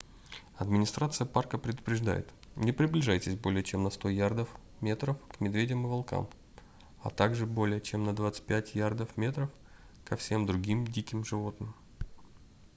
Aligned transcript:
администрация 0.57 1.27
парка 1.27 1.59
предупреждает: 1.59 2.27
не 2.55 2.71
приближайтесь 2.71 3.35
более 3.35 3.61
чем 3.63 3.83
на 3.83 3.91
100 3.91 4.09
ярдов/метров 4.09 5.15
к 5.27 5.39
медведям 5.39 5.83
и 5.85 5.89
волкам 5.89 6.27
а 7.03 7.11
также 7.11 7.45
более 7.45 7.79
чем 7.81 8.03
на 8.05 8.15
25 8.15 8.73
ярдов/метров 8.73 9.51
ко 10.03 10.17
всем 10.17 10.47
другим 10.47 10.85
диким 10.87 11.23
животным! 11.23 11.75